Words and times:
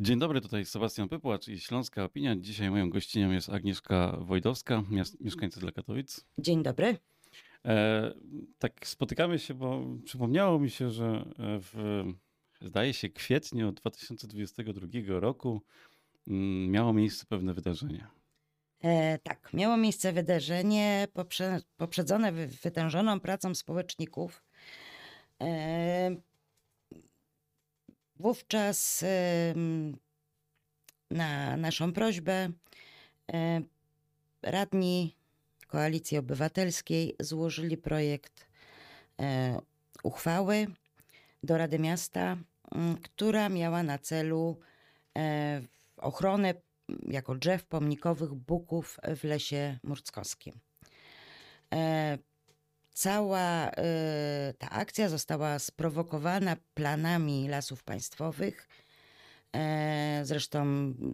Dzień 0.00 0.18
dobry, 0.18 0.40
tutaj 0.40 0.64
Sebastian 0.64 1.08
Pypłacz 1.08 1.48
i 1.48 1.60
Śląska 1.60 2.04
Opinia. 2.04 2.36
Dzisiaj 2.36 2.70
moją 2.70 2.90
gościnią 2.90 3.30
jest 3.30 3.48
Agnieszka 3.48 4.16
Wojdowska, 4.20 4.82
mieszkańca 5.20 5.60
dla 5.60 5.72
Katowic. 5.72 6.26
Dzień 6.38 6.62
dobry. 6.62 6.96
E, 7.64 8.12
tak 8.58 8.86
spotykamy 8.86 9.38
się, 9.38 9.54
bo 9.54 9.84
przypomniało 10.04 10.58
mi 10.58 10.70
się, 10.70 10.90
że 10.90 11.24
w, 11.38 12.04
zdaje 12.60 12.94
się, 12.94 13.08
kwietniu 13.08 13.72
2022 13.72 14.86
roku 15.06 15.62
mm, 16.28 16.70
miało 16.70 16.92
miejsce 16.92 17.26
pewne 17.26 17.54
wydarzenie. 17.54 18.06
E, 18.82 19.18
tak, 19.18 19.50
miało 19.52 19.76
miejsce 19.76 20.12
wydarzenie 20.12 21.08
poprze, 21.12 21.60
poprzedzone 21.76 22.32
wytężoną 22.32 23.20
pracą 23.20 23.54
społeczników. 23.54 24.44
E, 25.40 26.16
wówczas 28.18 29.02
e, 29.02 29.54
na 31.10 31.56
naszą 31.56 31.92
prośbę 31.92 32.50
e, 33.32 33.60
radni 34.42 35.16
Koalicji 35.66 36.18
Obywatelskiej 36.18 37.16
złożyli 37.20 37.76
projekt 37.76 38.46
e, 39.20 39.60
uchwały 40.02 40.66
do 41.42 41.58
Rady 41.58 41.78
Miasta, 41.78 42.36
która 43.02 43.48
miała 43.48 43.82
na 43.82 43.98
celu 43.98 44.60
e, 45.18 45.62
ochronę 45.96 46.54
jako 47.08 47.34
drzew 47.34 47.64
pomnikowych 47.64 48.34
buków 48.34 48.98
w 49.16 49.24
lesie 49.24 49.78
murckowskim. 49.82 50.60
E, 52.98 53.00
cała 53.00 53.70
ta 54.58 54.70
akcja 54.70 55.08
została 55.08 55.58
sprowokowana 55.58 56.56
planami 56.74 57.48
lasów 57.48 57.84
państwowych, 57.84 58.68
zresztą 60.22 60.64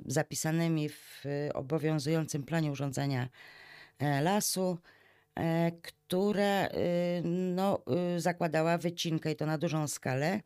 zapisanymi 0.06 0.89
w 0.89 1.25
obowiązującym 1.55 2.42
planie 2.42 2.70
urządzenia 2.70 3.28
E, 3.98 4.23
lasu, 4.23 4.78
e, 5.34 5.73
która 5.83 6.67
y, 6.67 6.70
no, 7.25 7.83
y, 8.17 8.20
zakładała 8.20 8.78
wycinkę 8.78 9.33
i 9.33 9.36
to 9.36 9.47
na 9.47 9.58
dużą 9.58 9.89
skalę, 9.89 10.41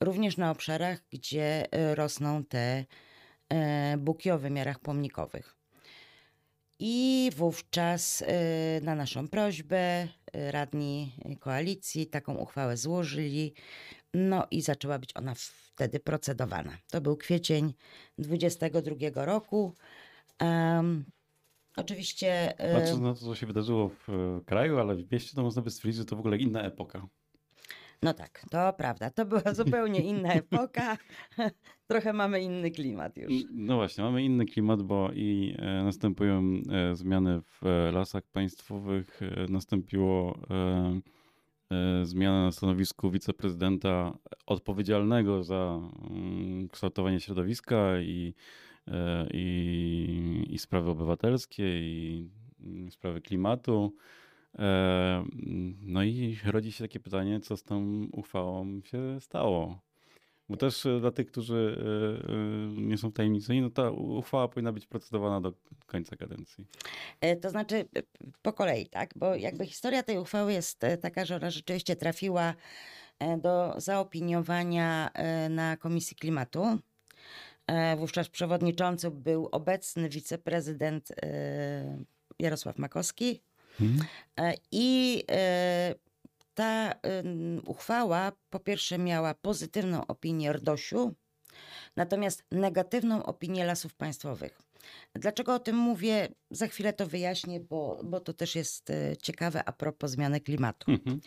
również 0.00 0.36
na 0.36 0.50
obszarach, 0.50 0.98
gdzie 1.10 1.64
y, 1.74 1.94
rosną 1.94 2.44
te 2.44 2.84
e, 3.48 3.96
buki 3.98 4.30
o 4.30 4.38
wymiarach 4.38 4.78
pomnikowych. 4.78 5.56
I 6.80 7.30
wówczas 7.36 8.24
na 8.82 8.94
naszą 8.94 9.28
prośbę 9.28 10.08
radni 10.32 11.12
koalicji 11.40 12.06
taką 12.06 12.34
uchwałę 12.34 12.76
złożyli, 12.76 13.54
no 14.14 14.46
i 14.50 14.62
zaczęła 14.62 14.98
być 14.98 15.16
ona 15.16 15.34
wtedy 15.36 16.00
procedowana. 16.00 16.72
To 16.90 17.00
był 17.00 17.16
kwiecień 17.16 17.74
22 18.18 19.24
roku. 19.24 19.74
Oczywiście. 21.76 22.54
Patrząc 22.74 23.00
na 23.00 23.14
to, 23.14 23.20
co 23.20 23.34
się 23.34 23.46
wydarzyło 23.46 23.88
w 23.88 24.08
e, 24.08 24.40
kraju, 24.44 24.78
ale 24.78 24.94
w 24.94 25.12
mieście, 25.12 25.36
to 25.36 25.42
można 25.42 25.62
by 25.62 25.70
stwierdzić, 25.70 25.98
że 25.98 26.04
to 26.04 26.16
w 26.16 26.18
ogóle 26.18 26.36
inna 26.36 26.62
epoka. 26.62 27.06
No 28.02 28.14
tak, 28.14 28.44
to 28.50 28.72
prawda. 28.72 29.10
To 29.10 29.24
była 29.24 29.54
zupełnie 29.54 30.00
inna 30.00 30.32
epoka. 30.42 30.96
Trochę 31.88 32.12
mamy 32.12 32.42
inny 32.42 32.70
klimat 32.70 33.16
już. 33.16 33.32
No 33.52 33.76
właśnie, 33.76 34.04
mamy 34.04 34.24
inny 34.24 34.46
klimat, 34.46 34.82
bo 34.82 35.10
i 35.14 35.54
e, 35.58 35.84
następują 35.84 36.42
e, 36.70 36.96
zmiany 36.96 37.40
w 37.40 37.60
lasach 37.92 38.22
państwowych. 38.32 39.20
Nastąpiło 39.48 40.38
zmiana 42.02 42.44
na 42.44 42.52
stanowisku 42.52 43.10
wiceprezydenta 43.10 44.18
odpowiedzialnego 44.46 45.42
za 45.44 45.80
mm, 46.10 46.68
kształtowanie 46.68 47.20
środowiska 47.20 48.00
i 48.00 48.34
E, 48.92 49.26
i, 49.32 50.46
i 50.50 50.58
sprawy 50.58 50.90
obywatelskie, 50.90 51.64
i 51.80 52.30
sprawy 52.90 53.20
klimatu. 53.20 53.94
E, 54.58 55.24
no 55.82 56.02
i 56.02 56.38
rodzi 56.44 56.72
się 56.72 56.84
takie 56.84 57.00
pytanie, 57.00 57.40
co 57.40 57.56
z 57.56 57.62
tą 57.62 58.06
uchwałą 58.12 58.80
się 58.82 59.20
stało. 59.20 59.80
Bo 60.48 60.56
też 60.56 60.86
e, 60.86 61.00
dla 61.00 61.10
tych, 61.10 61.26
którzy 61.26 61.84
nie 62.76 62.98
są 62.98 63.10
wtajemniczeni, 63.10 63.60
no 63.60 63.70
ta 63.70 63.90
uchwała 63.90 64.48
powinna 64.48 64.72
być 64.72 64.86
procedowana 64.86 65.40
do 65.40 65.52
końca 65.86 66.16
kadencji. 66.16 66.66
To 67.42 67.50
znaczy 67.50 67.88
po 68.42 68.52
kolei, 68.52 68.86
tak? 68.86 69.10
Bo 69.16 69.34
jakby 69.34 69.66
historia 69.66 70.02
tej 70.02 70.18
uchwały 70.18 70.52
jest 70.52 70.80
taka, 71.00 71.24
że 71.24 71.36
ona 71.36 71.50
rzeczywiście 71.50 71.96
trafiła 71.96 72.54
do 73.38 73.74
zaopiniowania 73.76 75.10
na 75.50 75.76
Komisji 75.76 76.16
Klimatu. 76.16 76.78
E, 77.68 77.96
wówczas 77.96 78.28
przewodniczący 78.28 79.10
był 79.10 79.48
obecny 79.52 80.08
wiceprezydent 80.08 81.12
e, 81.22 82.04
Jarosław 82.38 82.78
Makowski. 82.78 83.42
Hmm. 83.78 84.04
I 84.72 85.24
ta 86.58 86.94
uchwała 87.66 88.32
po 88.50 88.60
pierwsze 88.60 88.98
miała 88.98 89.34
pozytywną 89.34 90.06
opinię 90.06 90.52
RDOŚu, 90.52 91.14
natomiast 91.96 92.44
negatywną 92.52 93.22
opinię 93.22 93.64
lasów 93.64 93.94
państwowych. 93.94 94.58
Dlaczego 95.14 95.54
o 95.54 95.58
tym 95.58 95.76
mówię? 95.76 96.28
Za 96.50 96.66
chwilę 96.66 96.92
to 96.92 97.06
wyjaśnię, 97.06 97.60
bo, 97.60 98.00
bo 98.04 98.20
to 98.20 98.32
też 98.32 98.56
jest 98.56 98.92
ciekawe 99.22 99.64
a 99.64 99.72
propos 99.72 100.10
zmiany 100.10 100.40
klimatu. 100.40 100.90
Mhm. 100.90 101.20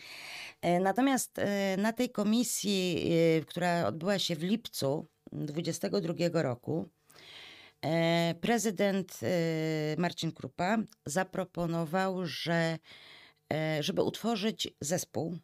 Natomiast 0.82 1.40
na 1.78 1.92
tej 1.92 2.10
komisji, 2.10 3.10
która 3.46 3.86
odbyła 3.86 4.18
się 4.18 4.36
w 4.36 4.42
lipcu 4.42 5.06
2022 5.32 6.42
roku 6.42 6.88
e, 7.82 8.34
prezydent 8.40 9.20
e, 9.22 9.96
Marcin 9.98 10.32
Krupa 10.32 10.78
zaproponował, 11.06 12.26
że 12.26 12.54
e, 12.54 12.78
żeby 13.80 14.02
utworzyć 14.02 14.68
zespół, 14.80 15.38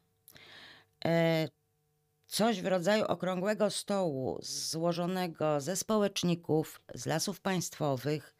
coś 2.26 2.62
w 2.62 2.66
rodzaju 2.66 3.04
okrągłego 3.04 3.70
stołu 3.70 4.38
złożonego 4.42 5.60
ze 5.60 5.76
społeczników, 5.76 6.80
z 6.94 7.06
lasów 7.06 7.40
państwowych, 7.40 8.34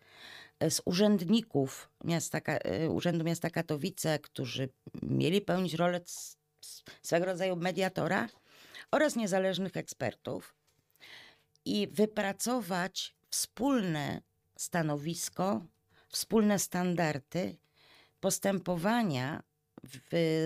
z 0.71 0.81
urzędników 0.85 1.91
miasta, 2.05 2.41
Urzędu 2.91 3.25
Miasta 3.25 3.51
Katowice, 3.51 4.19
którzy 4.19 4.69
mieli 5.03 5.41
pełnić 5.41 5.75
rolę 5.75 6.01
swego 7.03 7.27
rodzaju 7.27 7.57
mediatora 7.57 8.29
oraz 8.91 9.17
niezależnych 9.17 9.77
ekspertów 9.77 10.55
i 11.65 11.89
wypracować 11.89 13.15
wspólne 13.31 14.23
stanowisko, 14.57 15.67
wspólne 16.09 16.59
standardy 16.59 17.57
postępowania 18.21 19.43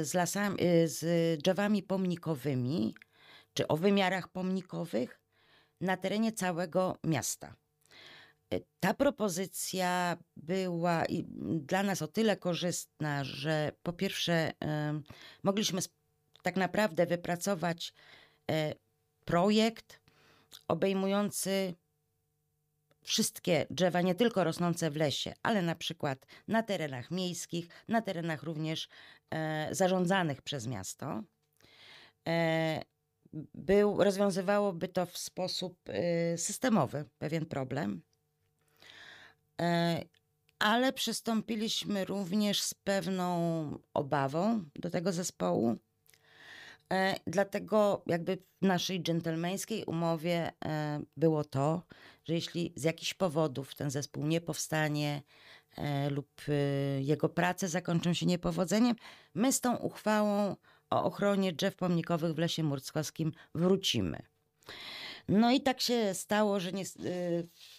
z, 0.03 0.15
lasami, 0.15 0.57
z 0.85 1.01
drzewami 1.43 1.83
pomnikowymi, 1.83 2.95
czy 3.55 3.69
o 3.69 3.77
wymiarach 3.77 4.29
pomnikowych 4.29 5.21
na 5.81 5.97
terenie 5.97 6.33
całego 6.33 6.97
miasta. 7.05 7.57
Ta 8.81 8.95
propozycja 8.95 10.17
była 10.37 11.05
dla 11.61 11.83
nas 11.83 12.03
o 12.03 12.09
tyle 12.09 12.37
korzystna, 12.37 13.25
że 13.25 13.73
po 13.83 13.93
pierwsze 13.93 14.51
y, 14.51 14.55
mogliśmy 15.43 15.81
tak 16.43 16.57
naprawdę 16.57 17.07
wypracować 17.07 17.95
y, 18.51 18.55
projekt, 19.25 20.01
obejmujący 20.69 21.75
wszystkie 23.03 23.67
drzewa, 23.71 24.01
nie 24.01 24.15
tylko 24.15 24.45
rosnące 24.45 24.91
w 24.91 24.97
lesie, 24.97 25.33
ale 25.43 25.63
na 25.63 25.75
przykład 25.75 26.27
na 26.49 26.63
terenach 26.63 27.11
miejskich, 27.11 27.69
na 27.89 28.03
terenach 28.03 28.43
również 28.43 28.89
e, 29.31 29.69
zarządzanych 29.75 30.43
przez 30.43 30.67
miasto. 30.67 31.23
E, 32.29 32.83
był, 33.55 34.05
rozwiązywałoby 34.05 34.89
to 34.89 35.07
w 35.07 35.19
sposób 35.19 35.79
e, 35.89 36.39
systemowy 36.39 37.05
pewien 37.19 37.47
problem. 37.47 38.03
E, 39.61 40.03
ale 40.59 40.93
przystąpiliśmy 40.93 42.05
również 42.05 42.61
z 42.61 42.75
pewną 42.75 43.79
obawą 43.95 44.65
do 44.75 44.91
tego 44.91 45.13
zespołu, 45.13 45.77
dlatego 47.27 48.03
jakby 48.07 48.39
w 48.63 48.67
naszej 48.67 49.03
dżentelmeńskiej 49.03 49.85
umowie 49.85 50.53
e, 50.65 51.01
było 51.17 51.45
to, 51.45 51.83
że 52.25 52.35
jeśli 52.35 52.73
z 52.77 52.83
jakichś 52.83 53.15
powodów 53.15 53.75
ten 53.75 53.91
zespół 53.91 54.27
nie 54.27 54.41
powstanie 54.41 55.23
e, 55.77 56.11
lub 56.11 56.31
jego 57.01 57.29
prace 57.29 57.69
zakończą 57.69 58.15
się 58.15 58.27
niepowodzeniem, 58.27 58.97
my 59.35 59.53
z 59.53 59.61
tą 59.61 59.77
uchwałą 59.77 60.57
o 60.91 61.05
ochronie 61.05 61.53
drzew 61.53 61.77
pomnikowych 61.77 62.35
w 62.35 62.39
Lesie 62.39 62.63
Murckowskim 62.63 63.33
wrócimy. 63.55 64.23
No 65.29 65.51
i 65.51 65.61
tak 65.61 65.81
się 65.81 66.15
stało, 66.15 66.61
że 66.61 66.73
nie, 66.73 66.85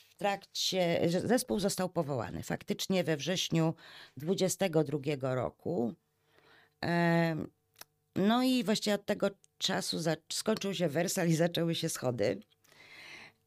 w 0.10 0.16
trakcie, 0.18 1.10
że 1.10 1.22
zespół 1.22 1.60
został 1.60 1.90
powołany 1.90 2.44
faktycznie 2.44 3.04
we 3.04 3.18
wrześniu 3.18 3.74
22 4.18 5.36
roku. 5.36 5.94
No 8.16 8.44
i 8.44 8.64
właściwie 8.64 8.94
od 8.94 9.06
tego 9.06 9.30
czasu 9.58 9.98
skończył 10.34 10.74
się 10.74 10.90
wersal 10.90 11.30
i 11.30 11.36
zaczęły 11.36 11.76
się 11.76 11.90
schody. 11.90 12.40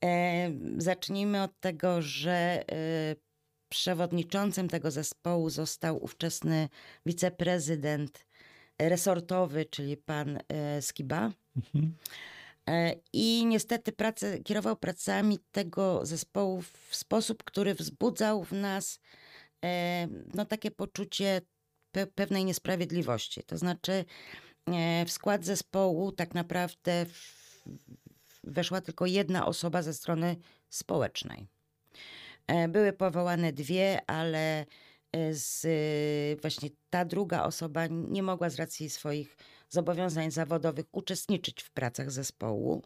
E, 0.05 0.51
zacznijmy 0.79 1.43
od 1.43 1.61
tego, 1.61 2.03
że 2.03 2.65
e, 2.73 3.17
przewodniczącym 3.69 4.69
tego 4.69 4.91
zespołu 4.91 5.51
został 5.51 6.05
ówczesny 6.05 6.69
wiceprezydent 7.07 8.27
resortowy, 8.79 9.65
czyli 9.65 9.97
pan 9.97 10.39
e, 10.49 10.83
Skiba. 10.83 11.33
Mhm. 11.57 11.97
E, 12.69 12.95
I 13.13 13.47
niestety 13.47 13.93
pracę, 13.93 14.39
kierował 14.39 14.77
pracami 14.77 15.39
tego 15.53 16.07
zespołu 16.07 16.63
w 16.63 16.97
sposób, 16.97 17.45
który 17.45 17.75
wzbudzał 17.75 18.45
w 18.45 18.53
nas 18.53 19.01
e, 19.65 20.09
no, 20.35 20.45
takie 20.45 20.71
poczucie 20.71 21.41
pe 21.93 22.07
pewnej 22.07 22.45
niesprawiedliwości. 22.45 23.43
To 23.43 23.59
znaczy, 23.59 24.05
w 25.07 25.11
skład 25.11 25.45
zespołu 25.45 26.13
tak 26.13 26.35
naprawdę 26.35 27.07
weszła 28.45 28.81
tylko 28.81 29.07
jedna 29.07 29.47
osoba 29.47 29.83
ze 29.83 29.95
strony 29.95 30.37
społecznej. 30.69 31.47
Były 32.69 32.93
powołane 32.93 33.53
dwie, 33.53 34.01
ale 34.07 34.67
z, 35.31 35.67
właśnie 36.41 36.71
ta 36.91 37.05
druga 37.05 37.43
osoba 37.43 37.87
nie 37.87 38.23
mogła 38.23 38.51
z 38.51 38.57
racji 38.57 38.91
swoich 38.91 39.37
zobowiązań 39.69 40.31
zawodowych 40.31 40.87
uczestniczyć 40.93 41.63
w 41.63 41.71
pracach 41.71 42.11
zespołu. 42.11 42.83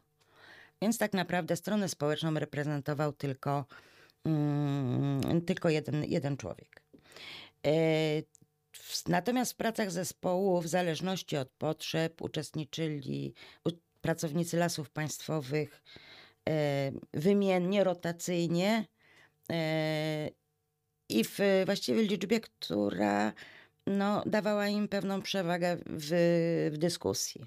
Więc 0.83 0.99
tak 0.99 1.13
naprawdę 1.13 1.57
stronę 1.57 1.89
społeczną 1.89 2.35
reprezentował 2.35 3.13
tylko, 3.13 3.65
mm, 4.25 5.43
tylko 5.43 5.69
jeden, 5.69 6.05
jeden 6.05 6.37
człowiek. 6.37 6.83
Natomiast 9.09 9.53
w 9.53 9.57
pracach 9.57 9.91
zespołu, 9.91 10.61
w 10.61 10.69
zależności 10.69 11.37
od 11.37 11.51
potrzeb, 11.51 12.23
uczestniczyli 12.23 13.35
pracownicy 14.01 14.57
lasów 14.57 14.91
państwowych 14.91 15.83
e, 16.49 16.93
wymiennie, 17.15 17.85
rotacyjnie 17.85 18.87
e, 19.51 20.29
i 21.09 21.25
w 21.25 21.39
właściwie 21.67 22.03
liczbie, 22.03 22.41
która 22.41 23.33
no, 23.87 24.23
dawała 24.27 24.69
im 24.69 24.89
pewną 24.89 25.23
przewagę 25.23 25.77
w, 25.87 26.11
w 26.73 26.79
dyskusji. 26.79 27.45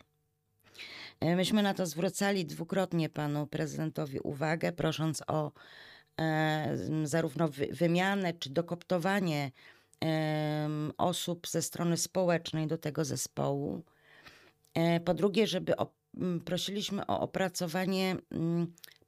E, 1.19 1.36
myśmy 1.36 1.63
na 1.63 1.74
to 1.74 1.86
zwracali 1.86 2.45
dwukrotnie 2.45 3.09
panu 3.09 3.47
prezydentowi 3.47 4.19
uwagę, 4.19 4.71
prosząc 4.71 5.24
o 5.27 5.51
e, 6.19 6.77
zarówno 7.03 7.47
wy, 7.47 7.68
wymianę 7.71 8.33
czy 8.33 8.50
dokoptowanie 8.50 9.51
osób 10.97 11.47
ze 11.47 11.61
strony 11.61 11.97
społecznej 11.97 12.67
do 12.67 12.77
tego 12.77 13.05
zespołu. 13.05 13.83
E, 14.73 15.00
po 15.00 15.13
drugie, 15.13 15.47
żeby 15.47 15.77
o, 15.77 15.94
prosiliśmy 16.45 17.07
o 17.07 17.19
opracowanie 17.19 18.15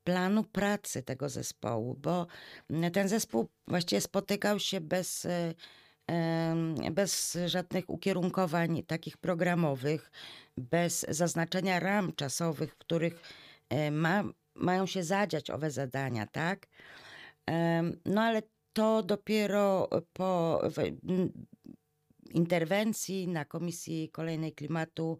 planu 0.03 0.43
pracy 0.43 1.03
tego 1.03 1.29
zespołu, 1.29 1.95
bo 2.01 2.27
ten 2.93 3.07
zespół 3.07 3.47
właściwie 3.67 4.01
spotykał 4.01 4.59
się 4.59 4.81
bez 4.81 5.27
bez 6.91 7.37
żadnych 7.45 7.89
ukierunkowań 7.89 8.83
takich 8.83 9.17
programowych, 9.17 10.11
bez 10.57 11.05
zaznaczenia 11.09 11.79
ram 11.79 12.13
czasowych, 12.13 12.73
w 12.73 12.77
których 12.77 13.21
e, 13.69 13.91
ma, 13.91 14.23
mają 14.55 14.85
się 14.85 15.03
zadziać 15.03 15.49
owe 15.49 15.71
zadania, 15.71 16.27
tak? 16.27 16.67
No 18.05 18.21
ale 18.21 18.41
to 18.75 19.03
dopiero 19.03 19.89
po 20.13 20.61
interwencji 22.33 23.27
na 23.27 23.45
Komisji 23.45 24.09
Kolejnej 24.09 24.53
Klimatu 24.53 25.17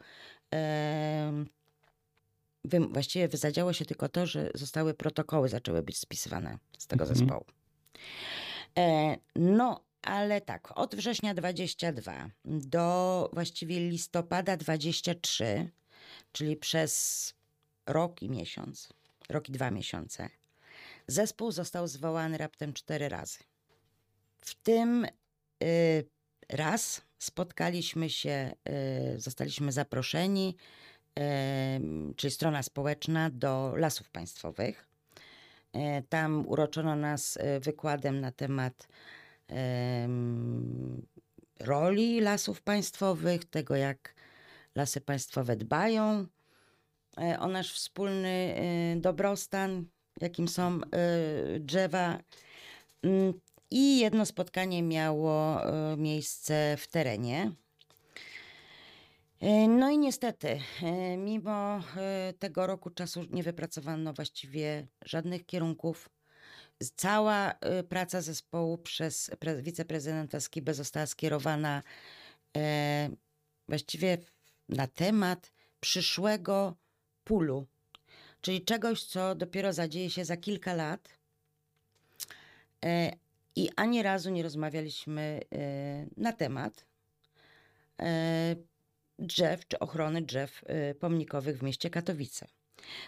właściwie 2.90 3.38
zadziało 3.38 3.74
się 3.74 3.86
tylko 3.86 4.10
to, 4.10 4.26
że 4.26 4.52
zostały 4.56 4.94
protokoły, 4.94 5.50
zaczęły 5.50 5.82
być 5.84 5.98
spisywane 5.98 6.58
z 6.78 6.88
tego 6.88 7.04
mhm. 7.04 7.20
zespołu. 7.20 7.46
E, 8.78 9.18
no, 9.36 9.86
ale 10.02 10.42
tak, 10.42 10.78
od 10.78 10.96
września 10.96 11.34
22 11.34 12.30
do 12.46 13.30
właściwie 13.34 13.80
listopada 13.80 14.58
23, 14.58 15.70
czyli 16.32 16.56
przez 16.56 17.34
rok 17.86 18.22
i 18.22 18.30
miesiąc, 18.30 18.90
rok 19.30 19.50
i 19.50 19.52
dwa 19.52 19.72
miesiące, 19.72 20.30
zespół 21.08 21.52
został 21.52 21.88
zwołany 21.88 22.38
raptem 22.38 22.74
cztery 22.74 23.10
razy. 23.10 23.40
W 24.42 24.56
tym 24.56 25.08
y, 25.64 26.10
raz 26.50 27.02
spotkaliśmy 27.20 28.10
się, 28.10 28.52
y, 29.16 29.20
zostaliśmy 29.20 29.72
zaproszeni, 29.72 30.56
y, 31.20 32.14
czyli 32.16 32.32
strona 32.32 32.64
społeczna, 32.64 33.30
do 33.30 33.74
lasów 33.76 34.10
państwowych. 34.10 34.88
Y, 35.76 36.04
tam 36.10 36.48
uroczono 36.48 36.96
nas 36.96 37.38
y, 37.38 37.60
wykładem 37.60 38.22
na 38.22 38.32
temat 38.32 38.88
roli 41.60 42.22
lasów 42.22 42.62
państwowych, 42.62 43.46
tego 43.46 43.76
jak 43.76 44.16
lasy 44.76 45.02
państwowe 45.02 45.56
dbają 45.56 46.28
o 47.40 47.48
nasz 47.48 47.74
wspólny 47.74 48.56
dobrostan, 49.02 49.86
jakim 50.22 50.48
są 50.48 50.80
e, 50.82 51.60
drzewa. 51.60 52.20
Mm, 53.04 53.34
I 53.72 54.00
jedno 54.00 54.26
spotkanie 54.26 54.84
miało 54.84 55.62
miejsce 55.98 56.78
w 56.78 56.88
terenie. 56.88 57.52
No 59.68 59.90
i 59.90 59.98
niestety, 59.98 60.60
mimo 61.18 61.82
tego 62.40 62.68
roku 62.68 62.90
czasu 62.90 63.24
nie 63.30 63.44
wypracowano 63.44 64.14
właściwie 64.14 64.88
żadnych 65.06 65.46
kierunków 65.46 66.10
Cała 66.96 67.52
y, 67.52 67.84
praca 67.84 68.22
zespołu 68.22 68.78
przez 68.78 69.32
wiceprezydenta 69.62 70.40
Skibę 70.40 70.74
została 70.74 71.06
skierowana 71.06 71.84
właściwie 73.68 74.18
na 74.70 74.88
temat 74.88 75.52
przyszłego 75.80 76.76
pulu, 77.24 77.68
czyli 78.46 78.62
czegoś, 78.62 79.04
co 79.04 79.36
dopiero 79.36 79.74
zadzieje 79.74 80.10
się 80.10 80.26
za 80.26 80.38
kilka 80.38 80.74
lat. 80.74 81.18
E, 82.86 83.12
I 83.56 83.70
ani 83.76 84.04
razu 84.04 84.30
nie 84.30 84.44
rozmawialiśmy 84.44 85.42
e, 85.56 86.06
na 86.18 86.34
temat 86.34 86.86
drzew 89.20 89.68
czy 89.68 89.80
ochrony 89.80 90.22
drzew 90.22 90.64
pomnikowych 91.00 91.58
w 91.58 91.64
mieście 91.64 91.90
Katowice. 91.90 92.48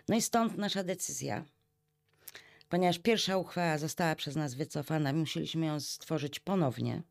No 0.07 0.15
i 0.15 0.21
stąd 0.21 0.57
nasza 0.57 0.83
decyzja 0.83 1.45
Ponieważ 2.69 2.99
pierwsza 2.99 3.37
uchwała 3.37 3.77
została 3.77 4.15
przez 4.15 4.35
nas 4.35 4.53
wycofana, 4.53 5.13
musieliśmy 5.13 5.65
ją 5.65 5.79
stworzyć 5.79 6.39
ponownie. 6.39 7.01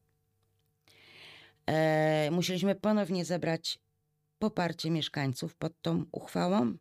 E, 1.67 2.31
musieliśmy 2.31 2.75
ponownie 2.75 3.25
zebrać 3.25 3.79
poparcie 4.39 4.91
mieszkańców 4.91 5.55
pod 5.55 5.83
tą 5.83 6.05
uchwałą 6.13 6.77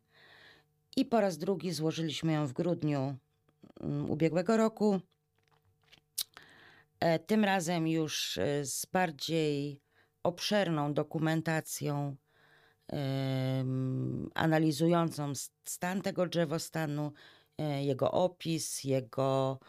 i 0.95 1.05
po 1.05 1.21
raz 1.21 1.37
drugi 1.37 1.71
złożyliśmy 1.71 2.33
ją 2.33 2.47
w 2.47 2.53
grudniu 2.53 3.15
um, 3.79 4.11
ubiegłego 4.11 4.57
roku. 4.57 4.99
E, 6.99 7.19
tym 7.19 7.45
razem 7.45 7.87
już 7.87 8.37
e, 8.37 8.65
z 8.65 8.85
bardziej 8.85 9.81
obszerną 10.23 10.93
dokumentacją 10.93 12.15
analizującą 14.35 15.33
stan 15.65 16.01
tego 16.01 16.27
drzewostanu, 16.27 17.11
E, 17.57 17.83
jego 17.83 18.11
opis, 18.11 18.83
jego 18.83 19.59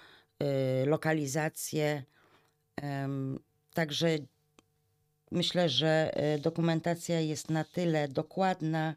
lokalizację. 0.87 2.03
Także 3.75 4.09
myślę, 5.31 5.69
że 5.69 6.13
dokumentacja 6.41 7.21
jest 7.21 7.51
na 7.51 7.65
tyle 7.65 8.09
dokładna 8.09 8.95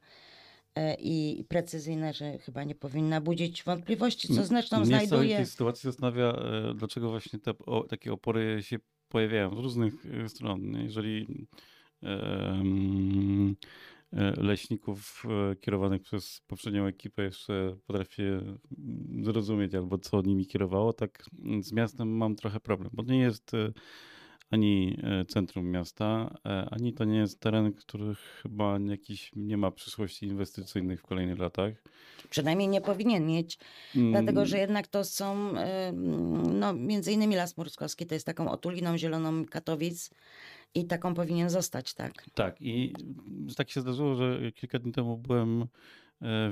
i 1.00 1.46
precyzyjna, 1.48 2.14
że 2.14 2.38
chyba 2.38 2.64
nie 2.64 2.76
powinna 2.76 3.22
budzić 3.22 3.64
wątpliwości, 3.64 4.36
co 4.36 4.46
zresztą 4.46 4.78
Mnie 4.78 4.86
znajduje... 4.86 5.36
w 5.36 5.38
tej 5.38 5.46
sytuacji 5.46 5.88
zastanawia, 5.88 6.40
dlaczego 6.76 7.10
właśnie 7.10 7.40
te 7.40 7.54
o, 7.66 7.84
takie 7.84 8.14
opory 8.14 8.64
się 8.64 8.78
pojawiają 9.10 9.56
z 9.56 9.60
różnych 9.60 9.94
stron. 10.28 10.84
Jeżeli 10.84 11.48
um, 12.02 13.56
E, 14.14 14.44
leśników 14.44 15.26
e, 15.52 15.56
kierowanych 15.56 16.02
przez 16.02 16.42
poprzednią 16.48 16.86
ekipę 16.86 17.24
jeszcze 17.24 17.76
potrafię 17.88 18.42
zrozumieć 19.22 19.76
albo 19.76 19.98
co 19.98 20.22
nimi 20.22 20.46
kierowało, 20.46 20.94
tak 20.94 21.26
z 21.62 21.72
miastem 21.72 22.18
mam 22.18 22.36
trochę 22.36 22.60
problem, 22.60 22.90
bo 22.94 23.04
nie 23.04 23.20
jest 23.20 23.54
e, 23.54 23.74
ani 24.50 24.98
centrum 25.28 25.72
miasta, 25.72 26.36
ani 26.72 26.94
to 26.94 27.06
nie 27.06 27.18
jest 27.18 27.40
teren, 27.40 27.74
który 27.74 28.16
chyba 28.16 28.80
jakiś 28.80 29.32
nie 29.36 29.58
ma 29.58 29.72
przyszłości 29.72 30.26
inwestycyjnych 30.26 31.00
w 31.00 31.04
kolejnych 31.04 31.40
latach. 31.40 31.74
Przynajmniej 32.30 32.68
nie 32.68 32.82
powinien 32.82 33.28
mieć, 33.28 33.58
mm. 33.96 34.12
dlatego 34.12 34.46
że 34.46 34.58
jednak 34.58 34.88
to 34.88 35.04
są, 35.04 35.54
no 36.54 36.74
między 36.74 37.12
innymi 37.12 37.36
Las 37.36 37.58
Murskowski 37.58 38.06
to 38.06 38.14
jest 38.14 38.26
taką 38.26 38.52
otuliną 38.52 38.98
zieloną 38.98 39.46
Katowic, 39.46 40.10
i 40.76 40.86
taką 40.86 41.14
powinien 41.14 41.50
zostać, 41.50 41.94
tak. 41.94 42.26
Tak, 42.34 42.62
i 42.62 42.94
tak 43.58 43.70
się 43.70 43.82
zdarzyło, 43.82 44.16
że 44.16 44.52
kilka 44.52 44.80
dni 44.80 44.92
temu 44.92 45.18
byłem 45.18 45.62
e, 45.62 45.68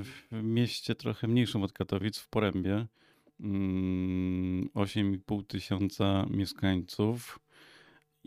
w 0.02 0.42
mieście 0.42 0.94
trochę 0.94 1.28
mniejszym 1.28 1.62
od 1.62 1.72
Katowic, 1.72 2.18
w 2.18 2.28
Porębie. 2.28 2.86
mm, 3.40 4.68
8,5 4.74 5.46
tysiąca 5.46 6.26
mieszkańców 6.30 7.38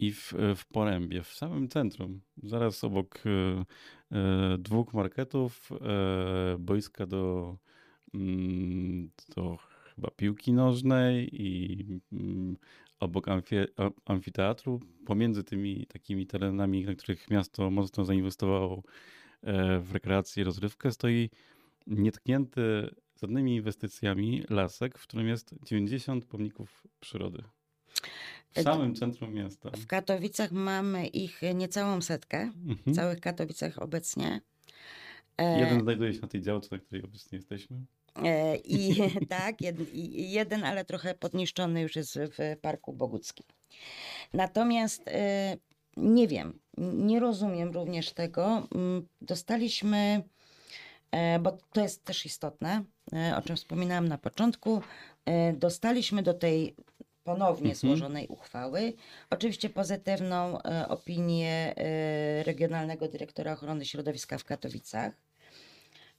i 0.01 0.11
w, 0.11 0.33
w 0.55 0.65
Porębie, 0.65 1.23
w 1.23 1.33
samym 1.33 1.67
centrum, 1.67 2.21
zaraz 2.43 2.83
obok 2.83 3.23
e, 3.25 3.65
e, 4.17 4.57
dwóch 4.57 4.93
marketów, 4.93 5.69
e, 5.71 6.57
boiska 6.59 7.05
do, 7.05 7.57
mm, 8.13 9.11
do 9.35 9.57
chyba 9.95 10.11
piłki 10.11 10.53
nożnej 10.53 11.29
i 11.41 11.85
mm, 12.13 12.57
obok 12.99 13.27
amfi, 13.27 13.55
amfiteatru, 14.05 14.79
pomiędzy 15.05 15.43
tymi 15.43 15.85
takimi 15.87 16.27
terenami, 16.27 16.85
na 16.85 16.95
których 16.95 17.29
miasto 17.29 17.71
mocno 17.71 18.05
zainwestowało 18.05 18.83
w 19.81 19.89
rekreację 19.93 20.41
i 20.41 20.43
rozrywkę, 20.43 20.91
stoi 20.91 21.29
nietknięty 21.87 22.95
żadnymi 23.21 23.55
inwestycjami 23.55 24.43
lasek, 24.49 24.97
w 24.97 25.07
którym 25.07 25.27
jest 25.27 25.55
90 25.63 26.25
pomników 26.25 26.87
przyrody. 26.99 27.43
W 28.53 28.61
samym 28.61 28.95
centrum 28.95 29.33
miasta. 29.33 29.69
W 29.71 29.87
Katowicach 29.87 30.51
mamy 30.51 31.07
ich 31.07 31.41
niecałą 31.55 32.01
setkę, 32.01 32.51
w 32.55 32.69
Mhm. 32.69 32.95
całych 32.95 33.19
Katowicach 33.19 33.81
obecnie. 33.81 34.41
E, 35.37 35.59
Jeden 35.59 35.81
znajduje 35.81 36.13
się 36.13 36.21
na 36.21 36.27
tej 36.27 36.41
działce, 36.41 36.67
na 36.71 36.77
której 36.81 37.03
obecnie 37.03 37.35
jesteśmy. 37.37 37.77
E, 38.23 38.55
I 38.57 38.95
tak, 39.29 39.61
jed, 39.61 39.75
jeden, 40.13 40.63
ale 40.63 40.85
trochę 40.85 41.13
podniszczony 41.15 41.81
już 41.81 41.95
jest 41.95 42.19
w 42.19 42.57
Parku 42.61 42.93
Boguckim. 42.93 43.45
Natomiast 44.33 45.03
e, 45.07 45.57
nie 45.97 46.27
wiem, 46.27 46.59
nie 46.77 47.19
rozumiem 47.19 47.71
również 47.71 48.11
tego. 48.11 48.67
Mm, 48.75 49.07
Dostaliśmy, 49.21 50.23
bo 51.41 51.57
to 51.73 51.81
jest 51.81 52.03
też 52.03 52.25
istotne, 52.25 52.83
o 53.37 53.41
czym 53.41 53.55
wspominałam 53.55 54.07
na 54.07 54.17
początku, 54.17 54.81
dostaliśmy 55.53 56.23
do 56.23 56.33
tej 56.33 56.75
ponownie 57.23 57.71
Mhm. 57.71 57.75
złożonej 57.75 58.27
uchwały, 58.27 58.93
oczywiście 59.29 59.69
pozytywną 59.69 60.61
e, 60.61 60.87
opinię 60.87 61.73
e, 61.77 62.43
Regionalnego 62.43 63.07
Dyrektora 63.07 63.53
Ochrony 63.53 63.85
Środowiska 63.85 64.37
w 64.37 64.43
Katowicach. 64.45 65.13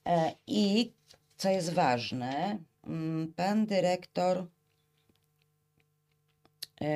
E, 0.05 0.35
I 0.47 0.93
co 1.37 1.49
jest 1.49 1.73
ważne, 1.73 2.57
mm, 2.87 3.33
pan 3.33 3.65
dyrektor 3.65 4.45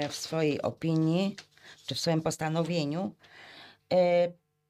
w 0.09 0.15
swojej 0.15 0.61
opinii, 0.61 1.35
czy 1.85 1.95
w 1.95 1.99
swoim 1.99 2.21
postanowieniu 2.21 3.15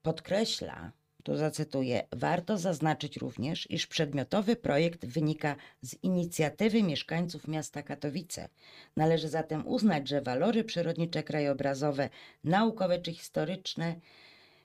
podkreśla, 0.02 0.92
tu 1.28 1.38
zacytuję, 1.38 2.08
warto 2.12 2.58
zaznaczyć 2.58 3.18
również, 3.18 3.72
iż 3.72 3.88
przedmiotowy 3.88 4.56
projekt 4.56 5.06
wynika 5.06 5.56
z 5.82 5.96
inicjatywy 6.04 6.84
mieszkańców 6.84 7.48
miasta 7.48 7.84
Katowice. 7.84 8.50
Należy 8.96 9.30
zatem 9.30 9.68
uznać, 9.68 10.08
że 10.08 10.22
walory 10.22 10.64
przyrodnicze, 10.64 11.24
krajobrazowe, 11.24 12.10
naukowe 12.44 13.00
czy 13.00 13.14
historyczne, 13.14 13.96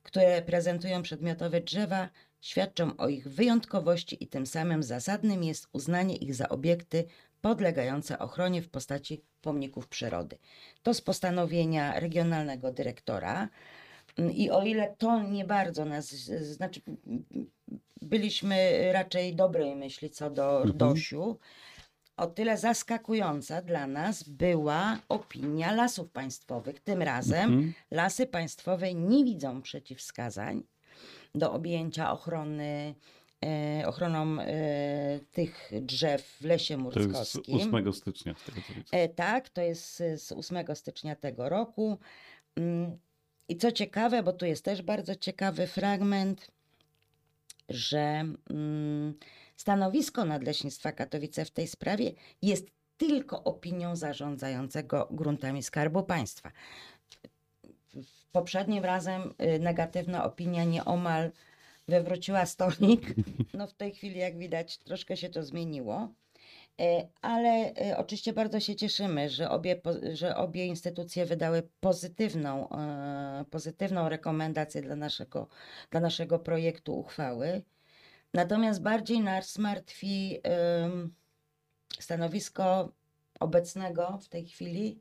które 0.02 0.42
prezentują 0.42 1.02
przedmiotowe 1.02 1.60
drzewa, 1.60 2.08
świadczą 2.40 2.96
o 2.96 3.08
ich 3.08 3.28
wyjątkowości 3.28 4.24
i 4.24 4.26
tym 4.26 4.46
samym 4.46 4.82
zasadnym 4.82 5.44
jest 5.44 5.68
uznanie 5.72 6.16
ich 6.16 6.34
za 6.34 6.48
obiekty 6.48 7.04
podlegające 7.40 8.18
ochronie 8.18 8.62
w 8.62 8.68
postaci 8.68 9.22
pomników 9.40 9.88
przyrody. 9.88 10.38
To 10.82 10.94
z 10.94 11.00
postanowienia 11.00 12.00
regionalnego 12.00 12.72
dyrektora. 12.72 13.48
Mm, 14.18 14.32
I 14.32 14.50
o 14.50 14.62
ile 14.62 14.94
to 14.98 15.22
nie 15.22 15.44
bardzo 15.44 15.84
nas, 15.84 16.08
znaczy 16.40 16.80
byliśmy 18.02 18.88
raczej 18.92 19.34
dobrej 19.34 19.76
myśli 19.76 20.10
co 20.10 20.30
do 20.30 20.56
Mhm. 20.56 20.70
RDOŚ-u, 20.70 21.38
o 22.16 22.26
tyle 22.26 22.58
zaskakująca 22.58 23.62
dla 23.62 23.86
nas 23.86 24.22
była 24.22 24.98
opinia 25.08 25.72
lasów 25.72 26.10
państwowych. 26.10 26.80
Tym 26.80 27.02
razem 27.02 27.44
Mhm. 27.52 27.72
lasy 27.90 28.26
państwowe 28.26 28.94
nie 28.94 29.24
widzą 29.24 29.62
przeciwwskazań 29.62 30.62
do 31.34 31.52
objęcia 31.52 32.12
ochrony, 32.12 32.94
e, 33.44 33.86
ochroną 33.86 34.40
e, 34.40 35.20
tych 35.32 35.70
drzew 35.80 36.22
w 36.40 36.44
lesie 36.44 36.90
To 36.90 37.00
jest 37.00 37.10
z 37.10 37.14
murskowskim. 37.14 37.74
8 37.74 37.92
stycznia 37.92 38.34
tego. 38.34 38.60
E, 38.92 39.08
tak, 39.08 39.48
to 39.48 39.60
jest 39.60 39.96
z, 39.96 40.22
z 40.22 40.32
8 40.32 40.76
stycznia 40.76 41.16
tego 41.16 41.48
roku. 41.48 41.98
Mm, 42.56 42.98
I 43.52 43.56
co 43.56 43.72
ciekawe, 43.72 44.22
bo 44.22 44.32
tu 44.32 44.46
jest 44.46 44.64
też 44.64 44.82
bardzo 44.82 45.16
ciekawy 45.16 45.66
fragment, 45.66 46.50
że 47.68 48.24
mm, 48.50 49.14
stanowisko 49.56 50.24
Nadleśnictwa 50.24 50.92
Katowice 50.92 51.44
w 51.44 51.50
tej 51.50 51.68
sprawie 51.68 52.12
jest 52.42 52.66
tylko 52.96 53.44
opinią 53.44 53.96
zarządzającego 53.96 55.08
gruntami 55.10 55.62
Skarbu 55.62 56.02
Państwa. 56.02 56.52
Poprzednim 58.32 58.84
razem 58.84 59.34
y, 59.56 59.58
negatywna 59.58 60.24
opinia 60.24 60.64
nieomal 60.64 61.30
wywróciła 61.88 62.46
stolik. 62.46 63.14
No 63.54 63.66
w 63.66 63.74
tej 63.74 63.94
chwili, 63.94 64.18
jak 64.18 64.38
widać, 64.38 64.78
troszkę 64.78 65.16
się 65.16 65.28
to 65.28 65.42
zmieniło. 65.42 66.08
E, 66.80 67.08
Ale 67.22 67.74
e, 67.74 67.96
oczywiście 67.98 68.32
bardzo 68.32 68.60
się 68.60 68.76
cieszymy, 68.76 69.30
że 69.30 69.50
obie, 69.50 69.80
że 70.12 70.36
obie 70.36 70.66
instytucje 70.66 71.26
wydały 71.26 71.68
pozytywną, 71.80 72.68
e, 72.70 73.44
pozytywną 73.50 74.08
rekomendację 74.08 74.82
dla 74.82 74.96
naszego, 74.96 75.48
dla 75.90 76.00
naszego 76.00 76.38
projektu 76.38 76.98
uchwały. 76.98 77.62
Natomiast 78.34 78.82
bardziej 78.82 79.20
nas 79.20 79.58
martwi 79.58 80.40
stanowisko 81.98 82.92
obecnego 83.40 84.18
w 84.22 84.28
tej 84.28 84.46
chwili 84.46 85.00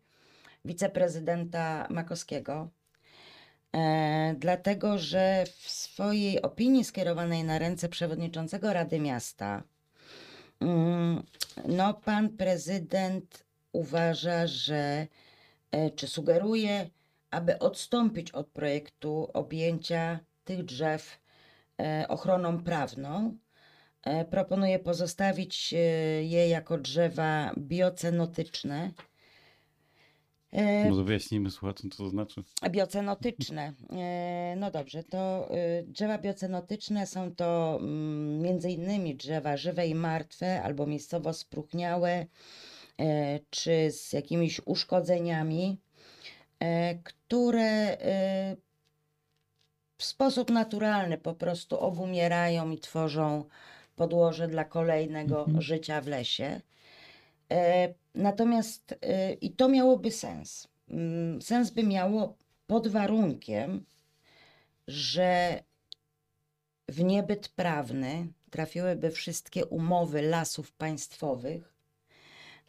wiceprezydenta 0.65 1.87
Makowskiego. 1.89 2.69
Dlatego, 4.37 4.97
że 4.97 5.45
w 5.45 5.69
swojej 5.69 6.41
opinii 6.41 6.83
skierowanej 6.83 7.43
na 7.43 7.59
ręce 7.59 7.89
przewodniczącego 7.89 8.73
Rady 8.73 8.99
Miasta, 8.99 9.63
no, 11.67 11.93
pan 11.93 12.29
prezydent 12.29 13.43
uważa, 13.71 14.47
że 14.47 15.07
e, 15.71 15.91
czy 15.91 16.07
sugeruje, 16.07 16.89
aby 17.31 17.59
odstąpić 17.59 18.31
od 18.31 18.47
projektu 18.47 19.29
objęcia 19.33 20.19
tych 20.43 20.65
drzew 20.65 21.17
e, 21.79 22.05
ochroną 22.07 22.63
prawną. 22.63 23.37
E, 24.03 24.25
Proponuje 24.25 24.79
pozostawić 24.79 25.73
je 26.21 26.47
jako 26.49 26.77
drzewa 26.77 27.53
biocenotyczne. 27.57 28.91
E, 30.51 30.89
Może 30.89 31.03
wyjaśnijmy 31.03 31.51
słuchaczom, 31.51 31.89
co 31.91 31.97
to 32.03 32.09
znaczy. 32.09 32.43
Biocenotyczne. 32.69 33.73
E, 33.93 34.55
No 34.57 34.71
dobrze, 34.71 35.03
to 35.03 35.49
y, 35.55 35.83
drzewa 35.87 36.17
biocenotyczne 36.17 37.07
są 37.07 37.35
to 37.35 37.77
mm, 37.81 38.41
między 38.41 38.71
innymi 38.71 39.15
drzewa 39.15 39.57
żywe 39.57 39.87
i 39.87 39.95
martwe 39.95 40.61
albo 40.63 40.85
miejscowo 40.87 41.33
spróchniałe, 41.33 42.25
e, 42.99 43.39
czy 43.49 43.91
z 43.91 44.13
jakimiś 44.13 44.61
uszkodzeniami, 44.65 45.77
e, 46.59 46.95
które 46.95 47.97
e, 48.01 48.55
w 49.97 50.03
sposób 50.03 50.49
naturalny 50.49 51.17
po 51.17 51.33
prostu 51.33 51.79
obumierają 51.79 52.69
i 52.71 52.77
tworzą 52.79 53.45
podłoże 53.95 54.47
dla 54.47 54.65
kolejnego 54.65 55.39
Mhm. 55.39 55.61
życia 55.61 56.01
w 56.01 56.07
lesie. 56.07 56.61
E, 57.51 57.93
Natomiast 58.15 58.95
e, 59.01 59.33
i 59.33 59.51
to 59.51 59.69
miałoby 59.69 60.11
sens. 60.11 60.67
Mm, 60.89 61.41
Sens 61.41 61.69
by 61.69 61.83
miało 61.83 62.37
pod 62.67 62.87
warunkiem, 62.87 63.85
że 64.87 65.63
w 66.87 67.03
niebyt 67.03 67.49
prawny 67.49 68.27
trafiłyby 68.49 69.11
wszystkie 69.11 69.65
umowy 69.65 70.21
lasów 70.21 70.71
państwowych 70.71 71.73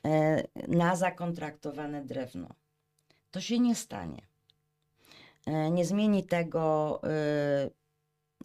e, 0.07 0.43
na 0.69 0.97
zakontraktowane 0.97 2.05
drewno. 2.05 2.49
To 3.31 3.41
się 3.41 3.59
nie 3.59 3.75
stanie. 3.75 4.23
Nie 5.71 5.85
zmieni 5.85 6.25
tego 6.25 7.01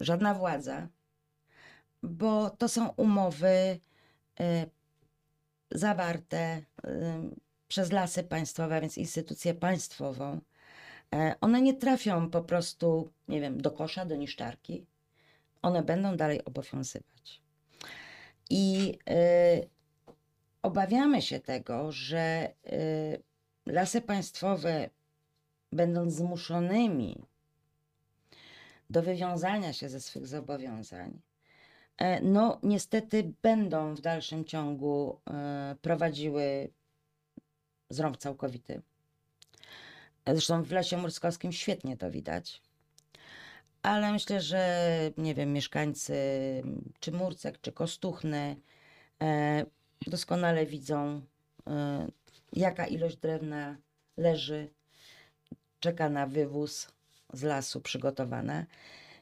żadna 0.00 0.34
władza, 0.34 0.88
bo 2.02 2.50
to 2.50 2.68
są 2.68 2.88
umowy 2.88 3.80
zawarte 5.70 6.62
przez 7.68 7.92
lasy 7.92 8.24
państwowe, 8.24 8.76
a 8.76 8.80
więc 8.80 8.98
instytucję 8.98 9.54
państwową, 9.54 10.40
e, 11.14 11.34
one 11.40 11.62
nie 11.62 11.74
trafią 11.74 12.30
po 12.30 12.42
prostu, 12.42 13.10
nie 13.28 13.40
wiem, 13.40 13.60
do 13.60 13.70
kosza, 13.70 14.04
do 14.04 14.16
niszczarki. 14.16 14.86
One 15.62 15.82
będą 15.82 16.16
dalej 16.16 16.44
obowiązywać. 16.44 17.42
I 18.50 18.98
y, 19.10 19.68
obawiamy 20.62 21.22
się 21.22 21.40
tego, 21.40 21.92
że 21.92 22.52
y, 22.66 23.22
lasy 23.66 24.00
państwowe, 24.00 24.90
będąc 25.72 26.14
zmuszonymi 26.14 27.22
do 28.90 29.02
wywiązania 29.02 29.72
się 29.72 29.88
ze 29.88 30.00
swych 30.00 30.26
zobowiązań, 30.26 31.20
no 32.22 32.58
niestety 32.62 33.32
będą 33.42 33.94
w 33.94 34.00
dalszym 34.00 34.44
ciągu 34.44 35.20
e, 35.30 35.76
prowadziły 35.82 36.70
zrąb 37.90 38.16
całkowity. 38.16 38.82
Zresztą 40.26 40.62
w 40.62 40.72
Lesie 40.72 40.96
Murskowskim 40.96 41.52
świetnie 41.52 41.96
to 41.96 42.10
widać. 42.10 42.62
Ale 43.82 44.12
myślę, 44.12 44.40
że 44.40 44.90
nie 45.16 45.34
wiem, 45.34 45.52
mieszkańcy 45.52 46.14
czy 47.00 47.12
Murcek, 47.12 47.60
czy 47.60 47.72
Kostuchny 47.72 48.56
e, 49.22 49.64
doskonale 50.06 50.66
widzą, 50.66 51.20
e, 51.66 52.06
jaka 52.52 52.86
ilość 52.86 53.16
drewna 53.16 53.76
leży, 54.16 54.68
czeka 55.80 56.08
na 56.08 56.26
wywóz 56.26 56.88
z 57.32 57.42
lasu 57.42 57.80
przygotowana. 57.80 58.66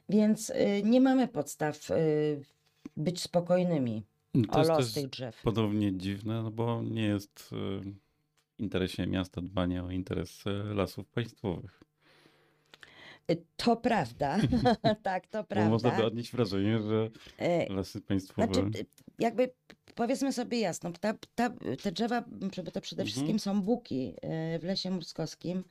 Więc 0.09 0.53
nie 0.83 1.01
mamy 1.01 1.27
podstaw 1.27 1.89
być 2.97 3.21
spokojnymi 3.21 4.03
To 4.33 4.51
o 4.55 4.57
jest 4.59 4.69
los 4.69 4.77
też 4.85 4.93
tych 4.93 5.09
drzew. 5.09 5.41
podobnie 5.43 5.97
dziwne, 5.97 6.43
no 6.43 6.51
bo 6.51 6.81
nie 6.83 7.05
jest 7.05 7.49
y, 7.53 7.79
w 7.79 8.59
interesie 8.59 9.07
miasta 9.07 9.41
dbanie 9.41 9.83
o 9.83 9.91
interes 9.91 10.43
y, 10.47 10.73
lasów 10.73 11.07
państwowych. 11.07 11.83
Y, 13.31 13.41
To 13.57 13.75
prawda, 13.77 14.37
tak, 15.03 15.27
to 15.27 15.43
Bo 15.55 15.65
można 15.65 15.89
by 15.89 15.95
prawda. 15.95 16.05
odnieść 16.07 16.31
wrażenie, 16.31 16.79
że 16.81 17.09
lasy 17.69 18.01
państwowe... 18.01 18.53
Znaczy, 18.53 18.85
jakby 19.19 19.51
powiedzmy 19.95 20.33
sobie 20.33 20.59
jasno, 20.59 20.91
ta, 20.99 21.13
ta, 21.35 21.49
te 21.83 21.91
drzewa, 21.91 22.21
to 22.73 22.81
przede 22.81 23.01
Mhm. 23.01 23.07
wszystkim 23.07 23.39
są 23.39 23.61
buki 23.61 24.13
w 24.59 24.63
Lesie 24.63 24.91
Murskowskim, 24.91 25.63